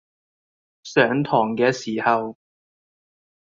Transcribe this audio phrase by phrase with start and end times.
[0.83, 2.35] 上堂嘅時候